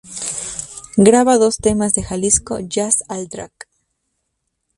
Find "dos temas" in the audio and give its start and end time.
1.37-1.93